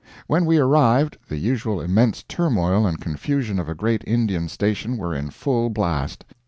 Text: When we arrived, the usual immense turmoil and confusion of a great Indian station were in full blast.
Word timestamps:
When 0.25 0.45
we 0.47 0.57
arrived, 0.57 1.19
the 1.29 1.37
usual 1.37 1.79
immense 1.79 2.23
turmoil 2.23 2.87
and 2.87 2.99
confusion 2.99 3.59
of 3.59 3.69
a 3.69 3.75
great 3.75 4.03
Indian 4.07 4.47
station 4.49 4.97
were 4.97 5.13
in 5.13 5.29
full 5.29 5.69
blast. 5.69 6.25